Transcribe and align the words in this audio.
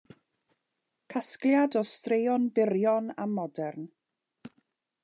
Casgliad 1.13 1.77
o 1.81 1.83
straeon 1.91 2.49
byrion 2.57 3.13
a 3.27 3.31
modern. 3.37 3.87